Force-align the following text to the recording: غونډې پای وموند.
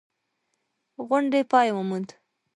غونډې 1.07 1.41
پای 1.51 1.69
وموند. 1.75 2.09